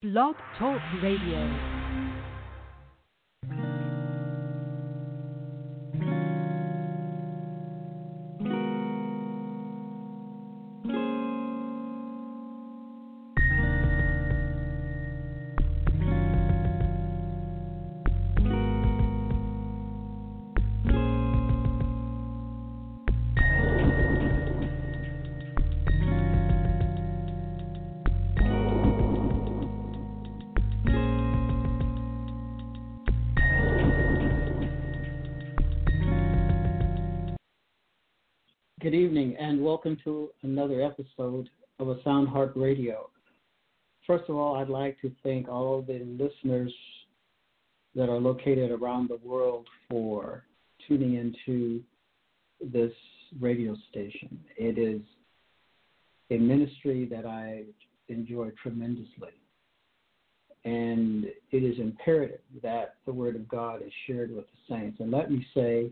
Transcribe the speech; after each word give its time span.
Blog 0.00 0.36
Talk 0.56 0.80
Radio. 1.02 1.77
Good 38.88 38.96
evening, 38.96 39.36
and 39.38 39.62
welcome 39.62 39.98
to 40.04 40.30
another 40.44 40.80
episode 40.80 41.50
of 41.78 41.90
A 41.90 42.02
Sound 42.04 42.26
Heart 42.26 42.52
Radio. 42.56 43.10
First 44.06 44.30
of 44.30 44.36
all, 44.36 44.54
I'd 44.54 44.70
like 44.70 44.98
to 45.02 45.12
thank 45.22 45.46
all 45.46 45.82
the 45.82 45.98
listeners 46.18 46.72
that 47.94 48.08
are 48.08 48.18
located 48.18 48.70
around 48.70 49.10
the 49.10 49.18
world 49.22 49.66
for 49.90 50.44
tuning 50.88 51.16
into 51.16 51.82
this 52.64 52.92
radio 53.38 53.76
station. 53.90 54.40
It 54.56 54.78
is 54.78 55.02
a 56.30 56.38
ministry 56.38 57.04
that 57.10 57.26
I 57.26 57.64
enjoy 58.08 58.52
tremendously. 58.62 59.34
And 60.64 61.26
it 61.50 61.62
is 61.62 61.78
imperative 61.78 62.40
that 62.62 62.94
the 63.04 63.12
Word 63.12 63.36
of 63.36 63.46
God 63.48 63.82
is 63.82 63.92
shared 64.06 64.34
with 64.34 64.46
the 64.46 64.74
saints. 64.74 65.00
And 65.00 65.10
let 65.10 65.30
me 65.30 65.46
say, 65.54 65.90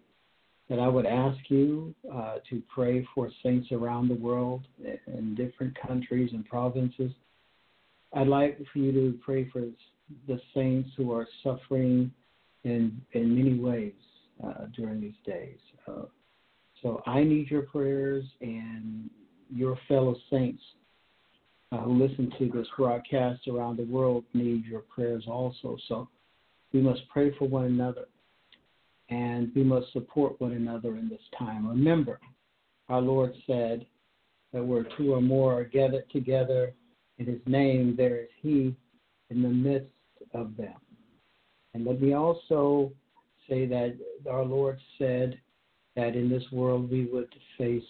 that 0.69 0.81
I 0.81 0.89
would 0.89 1.07
ask 1.07 1.39
you 1.49 1.95
uh, 2.13 2.37
to 2.51 2.63
pray 2.73 3.07
for 3.15 3.31
saints 3.43 3.71
around 3.71 4.09
the 4.09 4.15
world 4.15 4.67
in 5.07 5.35
different 5.35 5.77
countries 5.81 6.31
and 6.33 6.45
provinces. 6.45 7.13
I'd 8.15 8.27
like 8.27 8.59
for 8.73 8.79
you 8.79 8.93
to 8.93 9.19
pray 9.25 9.49
for 9.51 9.63
the 10.27 10.41
saints 10.55 10.91
who 10.97 11.13
are 11.13 11.27
suffering 11.43 12.11
in 12.65 13.01
in 13.13 13.37
many 13.37 13.59
ways 13.59 13.93
uh, 14.45 14.67
during 14.75 15.01
these 15.01 15.15
days. 15.25 15.59
Uh, 15.87 16.07
so 16.83 17.03
I 17.07 17.23
need 17.23 17.51
your 17.51 17.63
prayers 17.63 18.25
and 18.41 19.09
your 19.53 19.79
fellow 19.89 20.17
saints 20.31 20.63
uh, 21.73 21.79
who 21.79 22.03
listen 22.07 22.33
to 22.39 22.51
this 22.51 22.67
broadcast 22.77 23.47
around 23.49 23.77
the 23.77 23.85
world 23.85 24.25
need 24.35 24.65
your 24.65 24.81
prayers 24.81 25.25
also. 25.29 25.77
So 25.89 26.09
we 26.73 26.81
must 26.81 27.03
pray 27.09 27.37
for 27.39 27.49
one 27.49 27.65
another 27.65 28.07
and 29.09 29.53
we 29.55 29.63
must 29.63 29.93
support 29.93 30.41
one 30.41 30.53
another 30.53 30.97
in 30.97 31.09
this 31.09 31.21
time. 31.39 31.69
Remember, 31.69 32.19
our 32.89 33.01
Lord 33.01 33.35
said 33.47 33.87
that 34.53 34.65
where 34.65 34.87
two 34.97 35.15
or 35.15 35.21
more 35.21 35.61
are 35.61 35.65
gathered 35.65 36.11
together 36.11 36.73
in 37.19 37.27
His 37.27 37.41
name, 37.47 37.95
there 37.97 38.23
is 38.23 38.29
He 38.41 38.75
in 39.31 39.43
the 39.43 39.49
midst 39.49 39.91
of 40.35 40.57
them. 40.57 40.75
And 41.75 41.85
let 41.85 42.01
me 42.01 42.15
also 42.15 42.93
say 43.49 43.67
that 43.67 43.97
our 44.31 44.45
Lord 44.45 44.79
said 44.99 45.39
that 45.95 46.17
in 46.17 46.29
this 46.29 46.45
world 46.53 46.91
we 46.91 47.07
would 47.07 47.29
face, 47.57 47.83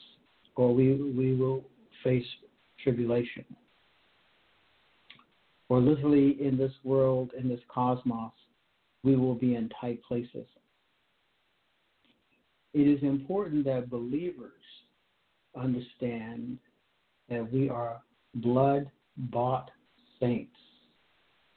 or 0.55 0.75
we, 0.75 0.95
we 0.95 1.35
will 1.35 1.65
face 2.05 2.27
tribulation. 2.83 3.45
Or 5.69 5.81
literally 5.81 6.37
in 6.41 6.57
this 6.57 6.73
world, 6.85 7.33
in 7.39 7.49
this 7.49 7.61
cosmos, 7.69 8.33
we 9.03 9.17
will 9.17 9.35
be 9.35 9.57
in 9.57 9.69
tight 9.81 10.01
places 10.05 10.47
it 12.77 12.87
is 12.87 13.03
important 13.03 13.65
that 13.65 13.89
believers 13.89 14.53
understand 15.59 16.59
that 17.27 17.51
we 17.51 17.71
are 17.71 18.03
blood 18.35 18.91
bought 19.17 19.71
saints. 20.21 20.59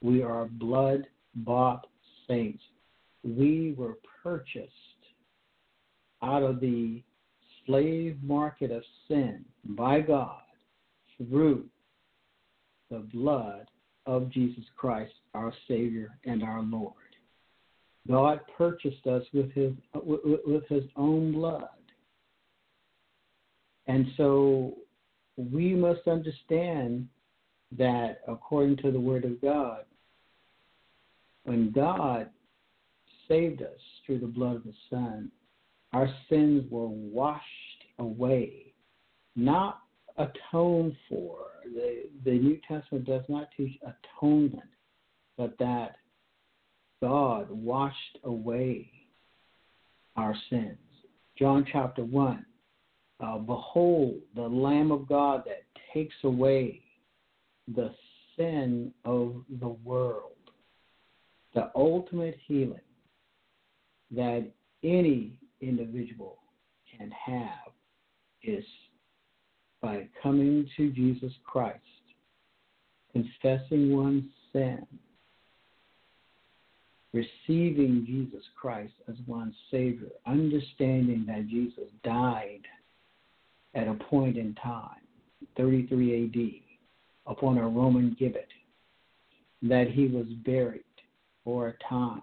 We 0.00 0.22
are 0.22 0.46
blood 0.46 1.06
bought 1.34 1.86
saints. 2.26 2.62
We 3.22 3.74
were 3.76 3.98
purchased 4.22 4.70
out 6.22 6.42
of 6.42 6.58
the 6.58 7.02
slave 7.66 8.16
market 8.22 8.70
of 8.70 8.82
sin 9.06 9.44
by 9.76 10.00
God 10.00 10.40
through 11.18 11.66
the 12.90 13.00
blood 13.12 13.66
of 14.06 14.30
Jesus 14.30 14.64
Christ, 14.74 15.12
our 15.34 15.52
Savior 15.68 16.16
and 16.24 16.42
our 16.42 16.62
Lord. 16.62 16.94
God 18.08 18.40
purchased 18.56 19.06
us 19.06 19.22
with 19.32 19.52
his 19.52 19.72
with 19.94 20.66
his 20.68 20.84
own 20.96 21.32
blood. 21.32 21.68
And 23.86 24.06
so 24.16 24.74
we 25.36 25.74
must 25.74 26.06
understand 26.06 27.08
that 27.76 28.20
according 28.26 28.76
to 28.78 28.90
the 28.90 29.00
word 29.00 29.24
of 29.24 29.40
God, 29.40 29.84
when 31.44 31.70
God 31.70 32.30
saved 33.28 33.62
us 33.62 33.80
through 34.04 34.20
the 34.20 34.26
blood 34.26 34.56
of 34.56 34.64
the 34.64 34.74
Son, 34.88 35.30
our 35.92 36.08
sins 36.28 36.64
were 36.70 36.88
washed 36.88 37.42
away, 37.98 38.74
not 39.36 39.80
atoned 40.18 40.96
for. 41.08 41.38
The, 41.74 42.04
the 42.24 42.38
New 42.38 42.60
Testament 42.66 43.06
does 43.06 43.24
not 43.28 43.48
teach 43.56 43.78
atonement, 43.82 44.68
but 45.36 45.56
that 45.58 45.96
God 47.00 47.50
washed 47.50 48.18
away 48.24 48.90
our 50.16 50.34
sins. 50.50 50.76
John 51.38 51.66
chapter 51.70 52.04
1 52.04 52.44
uh, 53.20 53.38
Behold, 53.38 54.16
the 54.34 54.42
Lamb 54.42 54.90
of 54.90 55.08
God 55.08 55.42
that 55.46 55.64
takes 55.92 56.14
away 56.24 56.82
the 57.74 57.90
sin 58.36 58.92
of 59.04 59.42
the 59.60 59.68
world. 59.84 60.32
The 61.54 61.70
ultimate 61.74 62.38
healing 62.46 62.80
that 64.12 64.50
any 64.82 65.32
individual 65.60 66.38
can 66.96 67.10
have 67.10 67.72
is 68.42 68.64
by 69.82 70.08
coming 70.22 70.68
to 70.76 70.90
Jesus 70.90 71.32
Christ, 71.44 71.80
confessing 73.12 73.94
one's 73.94 74.24
sin 74.52 74.86
receiving 77.12 78.04
Jesus 78.06 78.42
Christ 78.60 78.92
as 79.08 79.16
one's 79.26 79.54
Savior, 79.70 80.08
understanding 80.26 81.24
that 81.26 81.48
Jesus 81.48 81.88
died 82.04 82.62
at 83.74 83.88
a 83.88 83.94
point 83.94 84.36
in 84.36 84.54
time, 84.54 85.00
33 85.56 86.24
AD, 87.26 87.32
upon 87.32 87.58
a 87.58 87.68
Roman 87.68 88.16
gibbet, 88.18 88.48
that 89.62 89.88
he 89.88 90.06
was 90.06 90.26
buried 90.44 90.84
for 91.44 91.68
a 91.68 91.88
time. 91.88 92.22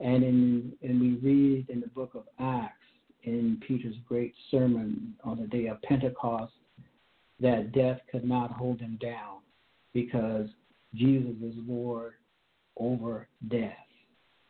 And 0.00 0.24
in, 0.24 0.72
and 0.82 1.00
we 1.00 1.14
read 1.14 1.70
in 1.70 1.80
the 1.80 1.86
book 1.88 2.14
of 2.14 2.24
Acts, 2.40 2.76
in 3.22 3.60
Peter's 3.66 3.94
great 4.08 4.34
sermon 4.50 5.14
on 5.22 5.40
the 5.40 5.46
day 5.46 5.68
of 5.68 5.80
Pentecost, 5.82 6.52
that 7.40 7.72
death 7.72 8.00
could 8.10 8.24
not 8.24 8.50
hold 8.50 8.80
him 8.80 8.98
down 9.00 9.38
because 9.92 10.48
Jesus 10.94 11.34
is 11.42 11.54
Lord 11.68 12.14
over 12.76 13.28
death. 13.48 13.76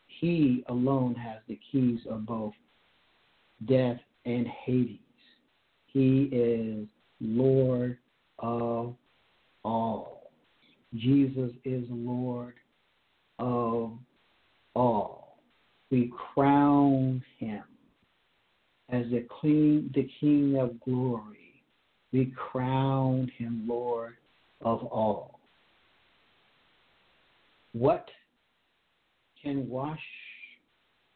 He 0.07 0.65
alone 0.69 1.15
has 1.15 1.39
the 1.49 1.59
keys 1.71 2.01
of 2.09 2.27
both 2.27 2.55
death 3.67 3.99
and 4.25 4.47
Hades. 4.47 4.99
He 5.87 6.29
is 6.33 6.87
Lord 7.21 7.99
of 8.39 8.95
all. 9.65 10.31
Jesus 10.95 11.53
is 11.65 11.85
Lord 11.89 12.55
of 13.39 13.93
all. 14.75 15.39
We 15.91 16.13
crown 16.35 17.23
him 17.39 17.63
as 18.91 19.07
the 19.11 19.27
King, 19.41 19.91
the 19.95 20.09
King 20.21 20.57
of 20.59 20.79
glory. 20.81 21.65
We 22.13 22.33
crown 22.37 23.31
him 23.39 23.65
Lord 23.67 24.17
of 24.61 24.85
all. 24.85 25.32
What 27.73 28.09
can 29.43 29.69
wash 29.69 29.99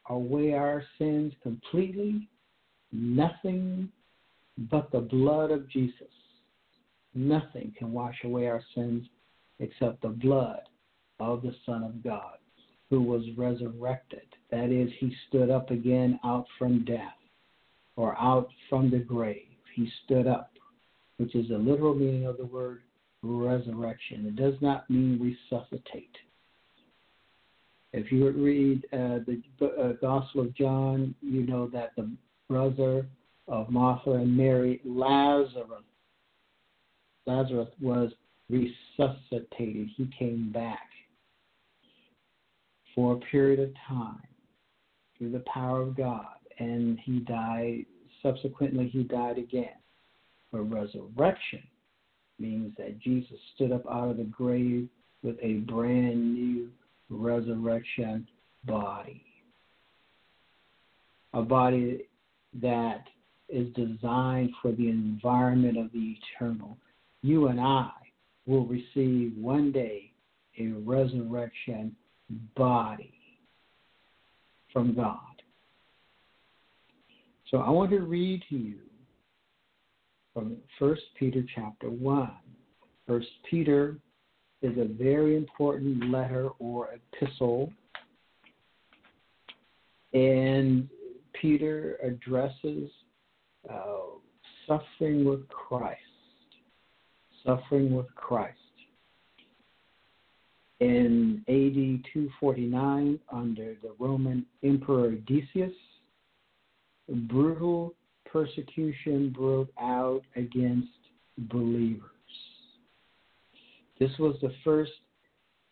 away 0.09 0.53
our 0.53 0.83
sins 0.97 1.33
completely? 1.43 2.27
Nothing 2.91 3.89
but 4.71 4.91
the 4.91 5.01
blood 5.01 5.51
of 5.51 5.69
Jesus. 5.69 6.07
Nothing 7.13 7.73
can 7.77 7.91
wash 7.91 8.15
away 8.23 8.47
our 8.47 8.61
sins 8.75 9.07
except 9.59 10.01
the 10.01 10.09
blood 10.09 10.61
of 11.19 11.41
the 11.41 11.55
Son 11.65 11.83
of 11.83 12.03
God 12.03 12.37
who 12.89 13.01
was 13.01 13.23
resurrected. 13.37 14.21
That 14.51 14.69
is, 14.69 14.89
he 14.99 15.13
stood 15.27 15.49
up 15.49 15.71
again 15.71 16.19
out 16.23 16.45
from 16.57 16.85
death 16.85 17.01
or 17.95 18.17
out 18.19 18.49
from 18.69 18.89
the 18.89 18.99
grave. 18.99 19.43
He 19.75 19.89
stood 20.05 20.27
up, 20.27 20.51
which 21.17 21.35
is 21.35 21.49
the 21.49 21.57
literal 21.57 21.93
meaning 21.93 22.25
of 22.25 22.37
the 22.37 22.45
word 22.45 22.81
resurrection. 23.23 24.25
It 24.27 24.35
does 24.35 24.55
not 24.61 24.89
mean 24.89 25.19
resuscitate. 25.19 26.15
If 27.93 28.11
you 28.11 28.29
read 28.29 28.85
uh, 28.91 29.19
the 29.25 29.41
uh, 29.61 29.93
Gospel 30.01 30.41
of 30.41 30.53
John, 30.55 31.15
you 31.21 31.45
know 31.45 31.67
that 31.67 31.91
the 31.95 32.09
brother 32.49 33.05
of 33.47 33.69
Martha 33.69 34.11
and 34.11 34.35
Mary, 34.35 34.81
Lazarus, 34.83 35.83
Lazarus 37.25 37.69
was 37.81 38.11
resuscitated. 38.49 39.89
He 39.95 40.09
came 40.17 40.51
back 40.51 40.87
for 42.93 43.13
a 43.13 43.19
period 43.31 43.59
of 43.59 43.69
time 43.87 44.21
through 45.17 45.31
the 45.31 45.43
power 45.51 45.81
of 45.81 45.95
God, 45.95 46.25
and 46.59 46.99
he 47.03 47.19
died. 47.19 47.85
Subsequently, 48.21 48.89
he 48.89 49.03
died 49.03 49.37
again. 49.37 49.75
But 50.51 50.61
resurrection 50.61 51.63
means 52.39 52.73
that 52.77 52.99
Jesus 52.99 53.37
stood 53.55 53.71
up 53.71 53.85
out 53.89 54.09
of 54.09 54.17
the 54.17 54.23
grave 54.23 54.87
with 55.23 55.37
a 55.41 55.55
brand 55.55 56.35
new 56.35 56.69
resurrection 57.09 58.27
body. 58.65 59.23
A 61.33 61.41
body 61.41 62.05
that 62.61 63.03
is 63.49 63.73
designed 63.73 64.51
for 64.61 64.71
the 64.71 64.89
environment 64.89 65.77
of 65.77 65.91
the 65.91 66.17
eternal. 66.39 66.77
You 67.21 67.47
and 67.47 67.59
I 67.59 67.91
will 68.45 68.65
receive 68.65 69.33
one 69.37 69.71
day 69.71 70.11
a 70.59 70.67
resurrection 70.67 71.95
body 72.55 73.13
from 74.73 74.95
God. 74.95 75.19
So 77.49 77.59
I 77.59 77.69
want 77.69 77.91
to 77.91 78.01
read 78.01 78.43
to 78.49 78.55
you 78.55 78.79
from 80.33 80.57
1 80.79 80.97
Peter 81.17 81.45
chapter 81.55 81.89
1. 81.89 82.31
1 83.05 83.25
Peter 83.49 83.97
is 84.61 84.77
a 84.77 84.85
very 84.85 85.35
important 85.35 86.09
letter 86.09 86.49
or 86.59 86.89
epistle. 87.13 87.71
And 90.13 90.89
Peter 91.39 91.97
addresses 92.03 92.89
uh, 93.69 93.97
suffering 94.65 95.25
with 95.25 95.47
Christ. 95.49 96.01
Suffering 97.45 97.95
with 97.95 98.13
Christ. 98.15 98.57
In 100.79 101.43
AD 101.47 102.05
249, 102.13 103.19
under 103.31 103.75
the 103.81 103.95
Roman 103.99 104.45
Emperor 104.63 105.11
Decius, 105.11 105.73
brutal 107.09 107.93
persecution 108.25 109.29
broke 109.35 109.69
out 109.79 110.21
against 110.35 110.89
believers. 111.37 112.16
This 113.99 114.11
was 114.19 114.35
the 114.41 114.53
first 114.63 114.91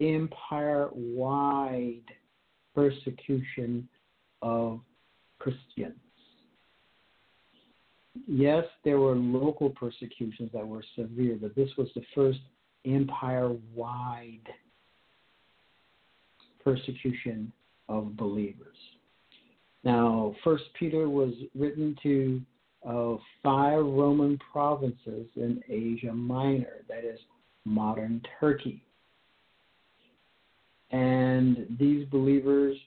empire 0.02 0.90
wide 0.94 2.04
persecution 2.74 3.88
of 4.42 4.80
Christians. 5.40 5.96
Yes, 8.28 8.66
there 8.84 9.00
were 9.00 9.16
local 9.16 9.70
persecutions 9.70 10.50
that 10.54 10.66
were 10.66 10.84
severe, 10.96 11.38
but 11.40 11.56
this 11.56 11.70
was 11.78 11.88
the 11.96 12.04
first 12.14 12.40
empire 12.86 13.52
wide 13.74 14.48
persecution 16.64 17.52
of 17.90 18.18
believers. 18.18 18.78
Now, 19.84 20.36
First 20.44 20.64
Peter 20.80 21.10
was 21.10 21.34
written 21.54 21.96
to 22.02 22.42
uh, 22.88 23.16
five 23.44 23.86
Roman 23.86 24.40
provinces 24.52 25.28
in 25.36 25.62
Asia 25.70 26.14
Minor, 26.14 26.84
that 26.90 27.04
is 27.04 27.20
modern 27.66 28.22
Turkey. 28.40 28.82
And 30.92 31.66
these 31.80 32.08
believers 32.08 32.78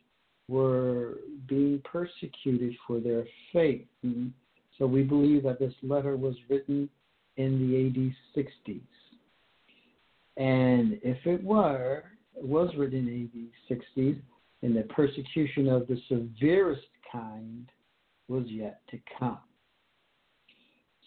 were 0.49 1.19
being 1.47 1.83
persecuted 1.85 2.75
for 2.87 3.01
their 3.01 3.25
faith. 3.53 3.87
And 4.03 4.33
so 4.79 4.87
we 4.87 5.03
believe 5.03 5.43
that 5.43 5.59
this 5.59 5.75
letter 5.83 6.17
was 6.17 6.35
written 6.49 6.89
in 7.37 7.59
the 7.59 7.87
AD 7.87 8.45
60s. 8.45 8.81
And 10.37 10.99
if 11.03 11.19
it 11.27 11.43
were, 11.43 12.05
it 12.37 12.45
was 12.45 12.71
written 12.77 13.09
in 13.09 13.31
the 13.35 13.75
AD 13.75 13.79
60s, 13.97 14.21
and 14.63 14.77
the 14.77 14.83
persecution 14.83 15.69
of 15.69 15.87
the 15.87 16.01
severest 16.09 16.87
kind 17.13 17.71
was 18.29 18.45
yet 18.47 18.81
to 18.91 18.99
come. 19.19 19.39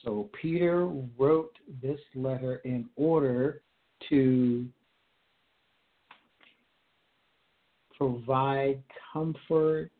So 0.03 0.29
Peter 0.41 0.85
wrote 1.17 1.53
this 1.81 1.99
letter 2.15 2.61
in 2.65 2.89
order 2.95 3.61
to 4.09 4.65
provide 7.97 8.81
comfort 9.13 9.91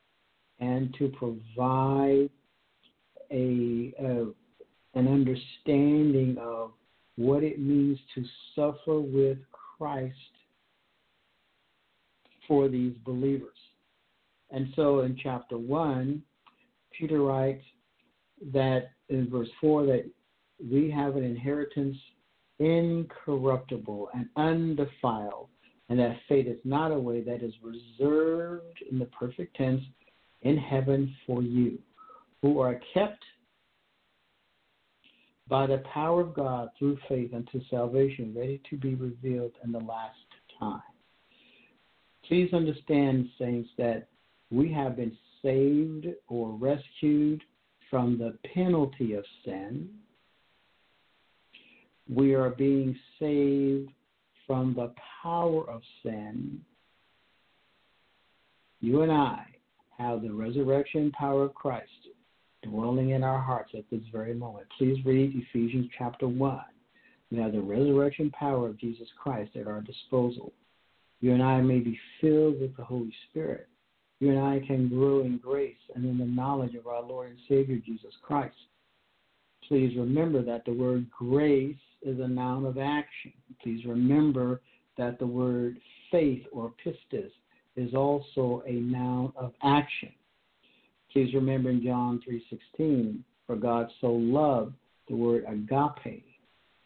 and 0.60 0.94
to 0.98 1.10
provide 1.10 2.30
a, 3.32 3.94
a 4.00 4.26
an 4.94 5.08
understanding 5.08 6.36
of 6.40 6.72
what 7.16 7.44
it 7.44 7.60
means 7.60 7.98
to 8.14 8.24
suffer 8.56 9.00
with 9.00 9.38
Christ 9.52 10.16
for 12.48 12.68
these 12.68 12.94
believers. 13.06 13.56
And 14.50 14.68
so 14.76 15.02
in 15.02 15.18
chapter 15.22 15.58
1, 15.58 16.22
Peter 16.98 17.22
writes 17.22 17.64
that 18.52 18.90
in 19.12 19.30
verse 19.30 19.50
4 19.60 19.86
that 19.86 20.10
we 20.72 20.90
have 20.90 21.16
an 21.16 21.24
inheritance 21.24 21.98
incorruptible 22.60 24.10
and 24.14 24.28
undefiled, 24.36 25.50
and 25.90 26.00
that 26.00 26.18
fate 26.30 26.48
is 26.48 26.60
not 26.64 26.92
away, 26.92 27.22
that 27.22 27.44
is 27.44 27.54
reserved 27.62 28.84
in 28.90 29.00
the 29.00 29.06
perfect 29.06 29.56
tense 29.58 29.82
in 30.44 30.58
heaven 30.58 31.14
for 31.26 31.42
you, 31.42 31.78
who 32.42 32.60
are 32.60 32.80
kept 32.94 33.24
by 35.48 35.68
the 35.68 35.84
power 35.94 36.22
of 36.22 36.34
God 36.34 36.70
through 36.80 36.98
faith 37.10 37.34
unto 37.34 37.62
salvation, 37.70 38.34
ready 38.36 38.62
to 38.70 38.78
be 38.78 38.96
revealed 38.96 39.52
in 39.64 39.72
the 39.72 39.80
last 39.80 40.16
time. 40.58 40.82
Please 42.28 42.54
understand, 42.54 43.28
saints, 43.38 43.70
that 43.78 44.08
we 44.50 44.72
have 44.72 44.96
been 44.96 45.18
saved 45.42 46.08
or 46.30 46.52
rescued 46.52 47.44
from 47.92 48.18
the 48.18 48.36
penalty 48.56 49.14
of 49.14 49.26
sin. 49.46 49.90
We 52.10 52.34
are 52.34 52.50
being 52.50 52.98
saved 53.20 53.92
from 54.48 54.74
the 54.74 54.94
power 55.22 55.70
of 55.70 55.82
sin. 56.02 56.62
You 58.80 59.02
and 59.02 59.12
I 59.12 59.46
have 59.98 60.24
the 60.24 60.34
resurrection 60.34 61.12
power 61.12 61.44
of 61.44 61.54
Christ 61.54 61.92
dwelling 62.64 63.12
in 63.12 63.24
our 63.24 63.40
hearts 63.40 63.74
at 63.78 63.84
this 63.92 64.02
very 64.12 64.34
moment. 64.34 64.68
Please 64.78 64.98
read 65.06 65.34
Ephesians 65.36 65.88
chapter 65.98 66.28
1. 66.28 66.62
We 67.30 67.38
have 67.38 67.52
the 67.52 67.62
resurrection 67.62 68.32
power 68.32 68.68
of 68.68 68.80
Jesus 68.80 69.08
Christ 69.22 69.52
at 69.56 69.68
our 69.68 69.82
disposal. 69.82 70.54
You 71.20 71.34
and 71.34 71.44
I 71.44 71.62
may 71.62 71.80
be 71.80 72.00
filled 72.20 72.60
with 72.60 72.76
the 72.76 72.84
Holy 72.84 73.14
Spirit 73.30 73.68
you 74.22 74.30
and 74.30 74.40
I 74.40 74.66
can 74.66 74.88
grow 74.88 75.22
in 75.22 75.40
grace 75.40 75.76
and 75.96 76.06
in 76.06 76.20
the 76.20 76.26
knowledge 76.26 76.76
of 76.76 76.86
our 76.86 77.02
Lord 77.02 77.32
and 77.32 77.40
Savior 77.50 77.80
Jesus 77.84 78.14
Christ. 78.22 78.56
Please 79.68 79.98
remember 79.98 80.44
that 80.44 80.64
the 80.64 80.74
word 80.74 81.08
grace 81.10 81.76
is 82.04 82.20
a 82.20 82.28
noun 82.28 82.66
of 82.66 82.78
action. 82.78 83.34
Please 83.64 83.84
remember 83.84 84.62
that 84.98 85.18
the 85.18 85.26
word 85.26 85.80
faith 86.12 86.44
or 86.52 86.72
pistis 86.86 87.32
is 87.76 87.96
also 87.96 88.64
a 88.68 88.74
noun 88.74 89.34
of 89.36 89.54
action. 89.64 90.12
Please 91.12 91.34
remember 91.34 91.72
in 91.72 91.84
John 91.84 92.22
3:16, 92.22 93.24
for 93.48 93.56
God 93.56 93.92
so 94.02 94.14
loved, 94.14 94.76
the 95.08 95.16
word 95.16 95.46
agape 95.48 96.24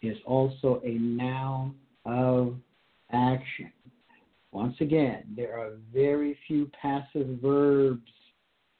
is 0.01 0.17
also 0.25 0.81
a 0.85 0.93
noun 0.93 1.75
of 2.05 2.55
action. 3.11 3.71
Once 4.55 4.77
again, 4.79 5.21
there 5.35 5.59
are 5.59 5.71
very 5.93 6.39
few 6.47 6.71
passive 6.81 7.27
verbs 7.41 8.09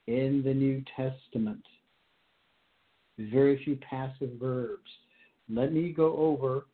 in 0.08 0.42
the 0.46 0.54
New 0.54 0.82
Testament. 0.96 1.62
Very 3.20 3.62
few 3.66 3.78
passive 3.90 4.30
verbs. 4.40 4.90
Let 5.50 5.74
me 5.74 5.92
go 5.92 6.16
over 6.16 6.68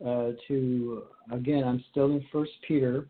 uh, 0.00 0.32
to, 0.48 1.02
again, 1.30 1.62
I'm 1.62 1.84
still 1.90 2.06
in 2.06 2.24
First 2.32 2.52
Peter. 2.66 3.06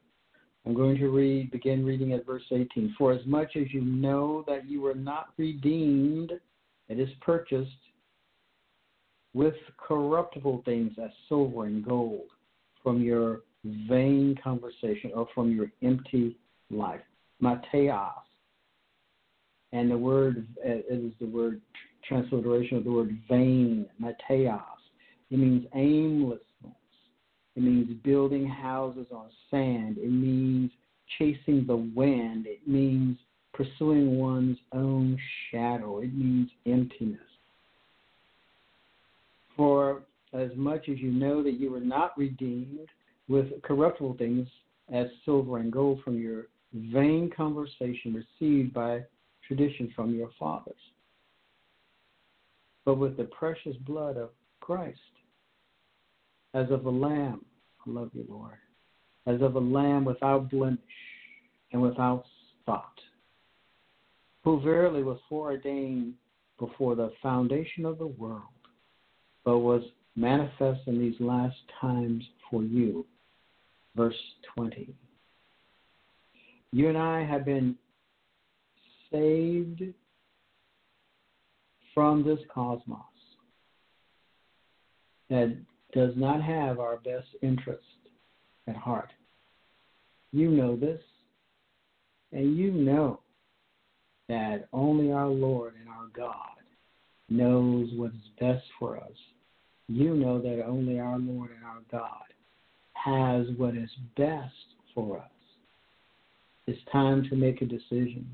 I'm 0.66 0.74
going 0.74 0.98
to 0.98 1.08
read, 1.08 1.52
begin 1.52 1.86
reading 1.86 2.14
at 2.14 2.26
verse 2.26 2.42
18. 2.50 2.96
For 2.98 3.12
as 3.12 3.24
much 3.24 3.54
as 3.54 3.72
you 3.72 3.80
know 3.80 4.44
that 4.48 4.68
you 4.68 4.80
were 4.80 4.96
not 4.96 5.28
redeemed, 5.38 6.32
it 6.88 6.98
is 6.98 7.08
purchased 7.20 7.70
with 9.34 9.54
corruptible 9.78 10.62
things 10.64 10.94
as 11.00 11.10
silver 11.28 11.66
and 11.66 11.84
gold 11.84 12.26
from 12.82 13.00
your 13.00 13.42
vain 13.64 14.36
conversation 14.42 15.12
or 15.14 15.28
from 15.34 15.54
your 15.54 15.70
empty 15.82 16.36
life. 16.70 17.00
Mateos. 17.42 18.12
And 19.72 19.90
the 19.90 19.96
word 19.96 20.46
it 20.62 20.86
is 20.88 21.12
the 21.20 21.26
word 21.26 21.60
transliteration 22.06 22.78
of 22.78 22.84
the 22.84 22.90
word 22.90 23.16
vain, 23.28 23.86
mateos. 24.02 24.60
It 25.30 25.38
means 25.38 25.66
aimlessness, 25.74 26.42
It 27.56 27.62
means 27.62 27.88
building 28.04 28.46
houses 28.46 29.06
on 29.10 29.30
sand. 29.50 29.96
It 29.98 30.10
means 30.10 30.70
chasing 31.18 31.64
the 31.66 31.76
wind. 31.76 32.46
It 32.46 32.66
means 32.68 33.16
pursuing 33.54 34.18
one's 34.18 34.58
own 34.72 35.18
shadow. 35.50 36.00
It 36.00 36.14
means 36.14 36.50
emptiness. 36.66 37.20
For 39.56 40.02
as 40.32 40.50
much 40.56 40.88
as 40.88 40.98
you 40.98 41.10
know 41.10 41.42
that 41.42 41.52
you 41.52 41.70
were 41.70 41.80
not 41.80 42.16
redeemed 42.18 42.88
with 43.32 43.62
corruptible 43.62 44.14
things 44.18 44.46
as 44.92 45.06
silver 45.24 45.56
and 45.56 45.72
gold 45.72 46.00
from 46.04 46.20
your 46.20 46.48
vain 46.74 47.30
conversation 47.34 48.22
received 48.40 48.74
by 48.74 49.00
tradition 49.48 49.90
from 49.96 50.14
your 50.14 50.30
fathers, 50.38 50.74
but 52.84 52.98
with 52.98 53.16
the 53.16 53.24
precious 53.24 53.74
blood 53.86 54.18
of 54.18 54.28
Christ, 54.60 54.98
as 56.52 56.70
of 56.70 56.84
a 56.84 56.90
lamb. 56.90 57.42
I 57.86 57.90
love 57.90 58.10
you, 58.12 58.26
Lord. 58.28 58.58
As 59.26 59.40
of 59.40 59.56
a 59.56 59.60
lamb 59.60 60.04
without 60.04 60.50
blemish 60.50 60.78
and 61.72 61.80
without 61.80 62.24
spot, 62.60 62.92
who 64.44 64.60
verily 64.60 65.02
was 65.02 65.18
foreordained 65.28 66.14
before 66.58 66.94
the 66.96 67.12
foundation 67.22 67.86
of 67.86 67.96
the 67.96 68.06
world, 68.06 68.42
but 69.44 69.60
was 69.60 69.82
manifest 70.16 70.80
in 70.86 70.98
these 70.98 71.18
last 71.18 71.56
times 71.80 72.22
for 72.50 72.62
you. 72.62 73.06
Verse 73.96 74.16
20. 74.56 74.94
You 76.72 76.88
and 76.88 76.96
I 76.96 77.24
have 77.24 77.44
been 77.44 77.76
saved 79.10 79.82
from 81.94 82.24
this 82.24 82.38
cosmos 82.52 82.98
that 85.28 85.56
does 85.94 86.12
not 86.16 86.42
have 86.42 86.78
our 86.78 86.96
best 86.96 87.28
interest 87.42 87.82
at 88.66 88.76
heart. 88.76 89.10
You 90.32 90.50
know 90.50 90.76
this, 90.76 91.02
and 92.32 92.56
you 92.56 92.70
know 92.72 93.20
that 94.28 94.68
only 94.72 95.12
our 95.12 95.28
Lord 95.28 95.74
and 95.78 95.88
our 95.90 96.06
God 96.14 96.36
knows 97.28 97.90
what 97.94 98.12
is 98.12 98.30
best 98.40 98.64
for 98.78 98.96
us. 98.96 99.12
You 99.88 100.14
know 100.14 100.40
that 100.40 100.64
only 100.66 100.98
our 100.98 101.18
Lord 101.18 101.50
and 101.50 101.64
our 101.64 101.82
God 101.90 102.24
has 103.04 103.46
what 103.56 103.74
is 103.76 103.90
best 104.16 104.52
for 104.94 105.18
us. 105.18 105.30
It's 106.66 106.80
time 106.90 107.26
to 107.28 107.36
make 107.36 107.60
a 107.62 107.66
decision. 107.66 108.26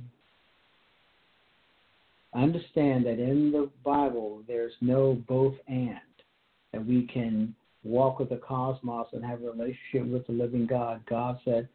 Understand 2.35 3.07
that 3.07 3.19
in 3.19 3.51
the 3.51 3.71
Bible 3.85 4.43
there's 4.47 4.75
no 4.81 5.15
both 5.27 5.55
and, 5.67 5.99
that 6.73 6.85
we 6.85 7.07
can 7.07 7.55
walk 7.85 8.19
with 8.19 8.29
the 8.29 8.37
cosmos 8.37 9.07
and 9.13 9.25
have 9.25 9.43
a 9.43 9.51
relationship 9.51 10.07
with 10.07 10.27
the 10.27 10.33
living 10.33 10.67
God. 10.67 11.01
God 11.09 11.39
said 11.45 11.69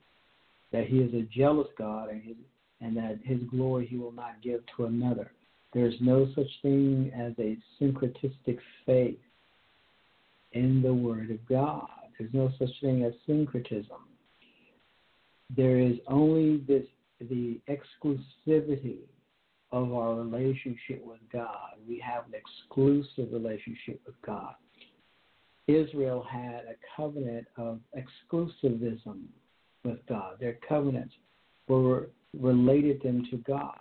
that 0.71 0.85
He 0.85 0.99
is 0.99 1.13
a 1.13 1.27
jealous 1.35 1.67
God 1.77 2.09
and, 2.09 2.21
his, 2.21 2.35
and 2.81 2.95
that 2.95 3.19
His 3.23 3.39
glory 3.49 3.87
He 3.87 3.97
will 3.97 4.11
not 4.11 4.41
give 4.43 4.61
to 4.77 4.85
another. 4.85 5.31
There's 5.73 5.95
no 5.99 6.27
such 6.35 6.49
thing 6.61 7.11
as 7.15 7.33
a 7.39 7.57
syncretistic 7.81 8.59
faith 8.85 9.17
in 10.51 10.83
the 10.83 10.93
Word 10.93 11.31
of 11.31 11.43
God. 11.49 11.89
There's 12.17 12.33
no 12.33 12.51
such 12.59 12.69
thing 12.81 13.03
as 13.03 13.13
syncretism. 13.25 13.97
There 15.55 15.79
is 15.79 15.97
only 16.07 16.57
this 16.67 16.85
the 17.29 17.59
exclusivity 17.69 18.99
of 19.71 19.93
our 19.93 20.15
relationship 20.15 21.03
with 21.03 21.19
God. 21.31 21.73
We 21.87 21.99
have 21.99 22.25
an 22.25 22.33
exclusive 22.33 23.31
relationship 23.31 24.01
with 24.05 24.15
God. 24.25 24.55
Israel 25.67 26.25
had 26.29 26.65
a 26.65 26.75
covenant 26.95 27.47
of 27.57 27.79
exclusivism 27.97 29.21
with 29.83 30.05
God. 30.07 30.37
Their 30.39 30.57
covenants 30.67 31.13
were 31.67 32.09
related 32.39 33.01
them 33.01 33.25
to 33.31 33.37
God. 33.37 33.79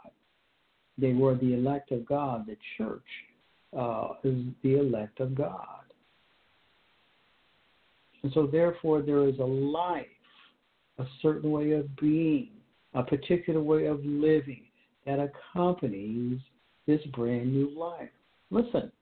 They 0.99 1.13
were 1.13 1.35
the 1.35 1.55
elect 1.55 1.91
of 1.91 2.07
God. 2.07 2.47
The 2.47 2.57
church 2.79 3.03
uh, 3.77 4.15
is 4.25 4.45
the 4.63 4.79
elect 4.79 5.21
of 5.21 5.35
God. 5.35 5.85
And 8.23 8.33
so, 8.33 8.47
therefore, 8.47 9.03
there 9.03 9.29
is 9.29 9.39
a 9.39 9.45
life, 9.45 10.07
a 10.99 11.05
certain 11.21 11.51
way 11.51 11.73
of 11.73 11.95
being, 11.97 12.51
a 12.95 13.03
particular 13.03 13.61
way 13.61 13.87
of 13.87 14.05
living 14.05 14.63
that 15.07 15.19
accompanies 15.19 16.39
this 16.87 17.01
brand 17.15 17.53
new 17.53 17.71
life. 17.77 18.11
Listen, 18.51 18.93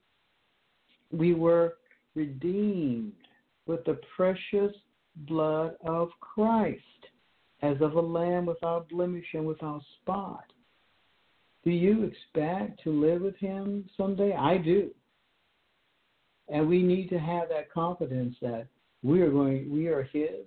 we 1.12 1.34
were 1.34 1.74
redeemed 2.14 3.12
with 3.66 3.84
the 3.84 3.98
precious 4.16 4.74
blood 5.28 5.76
of 5.84 6.08
Christ, 6.20 6.80
as 7.62 7.76
of 7.80 7.94
a 7.94 8.00
lamb 8.00 8.46
without 8.46 8.88
blemish 8.88 9.26
and 9.34 9.46
without 9.46 9.82
spot. 10.00 10.44
Do 11.62 11.70
you 11.70 12.04
expect 12.04 12.82
to 12.84 12.90
live 12.90 13.20
with 13.20 13.36
him 13.36 13.84
someday? 13.96 14.34
I 14.34 14.56
do. 14.56 14.90
And 16.48 16.68
we 16.68 16.82
need 16.82 17.08
to 17.10 17.18
have 17.18 17.48
that 17.50 17.70
confidence 17.70 18.34
that 18.40 18.66
we 19.02 19.20
are 19.22 19.30
going 19.30 19.70
we 19.72 19.88
are 19.88 20.04
his 20.04 20.46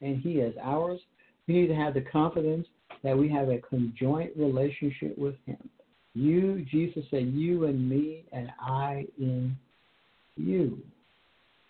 and 0.00 0.20
he 0.20 0.34
is 0.34 0.54
ours. 0.62 1.00
We 1.46 1.54
need 1.54 1.68
to 1.68 1.74
have 1.74 1.94
the 1.94 2.02
confidence 2.02 2.66
that 3.02 3.16
we 3.16 3.28
have 3.30 3.48
a 3.48 3.58
conjoint 3.58 4.32
relationship 4.36 5.16
with 5.16 5.34
him. 5.46 5.68
You, 6.14 6.64
Jesus 6.70 7.04
said, 7.10 7.32
you 7.34 7.64
and 7.66 7.88
me 7.88 8.24
and 8.32 8.50
I 8.60 9.06
in 9.18 9.56
you. 10.36 10.78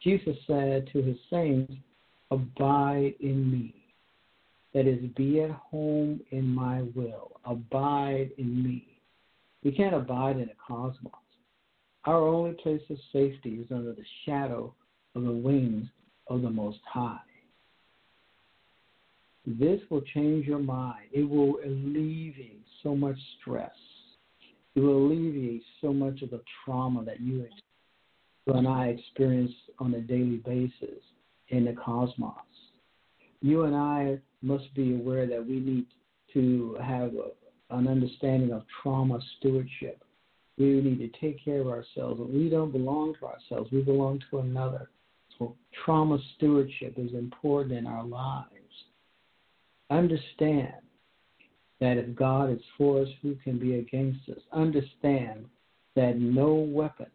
Jesus 0.02 0.36
said 0.46 0.88
to 0.92 1.02
his 1.02 1.16
saints, 1.30 1.72
Abide 2.30 3.14
in 3.20 3.50
me. 3.50 3.74
That 4.74 4.86
is, 4.86 4.98
be 5.16 5.40
at 5.42 5.50
home 5.50 6.20
in 6.30 6.46
my 6.48 6.82
will. 6.94 7.32
Abide 7.44 8.30
in 8.38 8.62
me. 8.62 8.86
We 9.62 9.72
can't 9.72 9.94
abide 9.94 10.36
in 10.36 10.48
a 10.48 10.66
cosmos. 10.66 11.12
Our 12.04 12.26
only 12.26 12.52
place 12.52 12.82
of 12.90 12.96
safety 13.12 13.50
is 13.50 13.70
under 13.70 13.92
the 13.92 14.04
shadow 14.26 14.74
of 15.14 15.22
the 15.22 15.32
wings 15.32 15.86
of 16.28 16.42
the 16.42 16.50
Most 16.50 16.80
High. 16.86 17.18
This 19.46 19.80
will 19.90 20.02
change 20.14 20.46
your 20.46 20.58
mind. 20.58 21.04
It 21.12 21.28
will 21.28 21.58
alleviate 21.64 22.64
so 22.82 22.96
much 22.96 23.16
stress. 23.40 23.74
It 24.74 24.80
will 24.80 25.06
alleviate 25.06 25.62
so 25.80 25.92
much 25.92 26.22
of 26.22 26.30
the 26.30 26.40
trauma 26.64 27.04
that 27.04 27.20
you 27.20 27.46
and 28.46 28.68
I 28.68 28.88
experience 28.88 29.52
on 29.78 29.94
a 29.94 30.00
daily 30.00 30.36
basis 30.38 31.00
in 31.48 31.64
the 31.64 31.72
cosmos. 31.72 32.34
You 33.40 33.64
and 33.64 33.76
I 33.76 34.18
must 34.42 34.74
be 34.74 34.94
aware 34.94 35.26
that 35.26 35.46
we 35.46 35.60
need 35.60 35.86
to 36.32 36.76
have 36.82 37.12
a, 37.14 37.76
an 37.76 37.88
understanding 37.88 38.52
of 38.52 38.64
trauma 38.82 39.20
stewardship. 39.38 40.02
We 40.58 40.80
need 40.80 40.98
to 40.98 41.20
take 41.20 41.44
care 41.44 41.60
of 41.60 41.68
ourselves. 41.68 42.20
We 42.20 42.48
don't 42.48 42.72
belong 42.72 43.14
to 43.20 43.26
ourselves, 43.26 43.70
we 43.72 43.82
belong 43.82 44.20
to 44.30 44.38
another. 44.38 44.90
Trauma 45.84 46.18
stewardship 46.36 46.94
is 46.96 47.12
important 47.12 47.72
in 47.72 47.86
our 47.86 48.04
lives. 48.04 48.48
Understand 49.90 50.72
that 51.80 51.98
if 51.98 52.14
God 52.14 52.50
is 52.50 52.62
for 52.78 53.02
us, 53.02 53.08
who 53.20 53.36
can 53.44 53.58
be 53.58 53.76
against 53.76 54.28
us? 54.28 54.40
Understand 54.52 55.44
that 55.96 56.18
no 56.18 56.54
weapon 56.54 57.06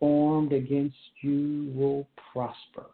formed 0.00 0.52
against 0.52 0.96
you 1.20 1.72
will 1.76 2.06
prosper. 2.32 2.86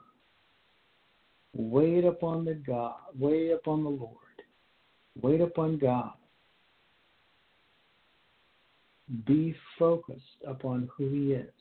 Wait 1.54 2.04
upon 2.04 2.44
the 2.44 2.54
God, 2.54 2.96
wait 3.18 3.50
upon 3.50 3.82
the 3.82 3.88
Lord, 3.88 4.12
wait 5.22 5.40
upon 5.40 5.78
God. 5.78 6.12
Be 9.26 9.54
focused 9.78 10.20
upon 10.46 10.90
who 10.96 11.08
He 11.08 11.32
is. 11.32 11.57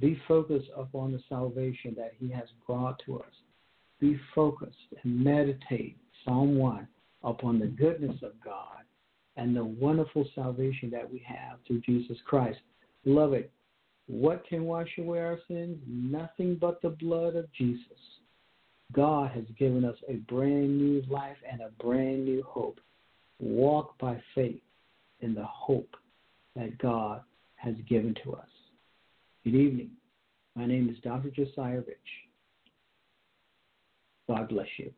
Be 0.00 0.20
focused 0.28 0.68
upon 0.76 1.12
the 1.12 1.20
salvation 1.28 1.94
that 1.96 2.12
He 2.18 2.30
has 2.30 2.48
brought 2.66 3.00
to 3.06 3.18
us. 3.18 3.32
Be 4.00 4.18
focused 4.34 4.76
and 5.02 5.24
meditate, 5.24 5.96
Psalm 6.24 6.56
1, 6.56 6.86
upon 7.24 7.58
the 7.58 7.66
goodness 7.66 8.16
of 8.22 8.32
God 8.44 8.84
and 9.36 9.56
the 9.56 9.64
wonderful 9.64 10.28
salvation 10.34 10.90
that 10.90 11.10
we 11.10 11.24
have 11.26 11.58
through 11.66 11.80
Jesus 11.80 12.16
Christ. 12.26 12.58
Beloved, 13.04 13.48
what 14.06 14.46
can 14.48 14.64
wash 14.64 14.88
away 14.98 15.20
our 15.20 15.38
sins? 15.48 15.78
Nothing 15.86 16.56
but 16.60 16.80
the 16.80 16.90
blood 16.90 17.36
of 17.36 17.52
Jesus. 17.52 17.82
God 18.92 19.30
has 19.32 19.44
given 19.58 19.84
us 19.84 19.96
a 20.08 20.14
brand 20.14 20.78
new 20.78 21.02
life 21.10 21.36
and 21.50 21.60
a 21.60 21.70
brand 21.82 22.24
new 22.24 22.42
hope. 22.42 22.80
Walk 23.38 23.98
by 23.98 24.20
faith 24.34 24.62
in 25.20 25.34
the 25.34 25.44
hope 25.44 25.94
that 26.56 26.78
God 26.78 27.22
has 27.56 27.74
given 27.88 28.14
to 28.24 28.32
us. 28.32 28.48
Good 29.44 29.54
evening. 29.54 29.90
My 30.56 30.66
name 30.66 30.90
is 30.90 30.96
Dr. 31.02 31.30
Josiah 31.30 31.80
Rich. 31.86 31.96
God 34.28 34.48
bless 34.48 34.66
you. 34.78 34.92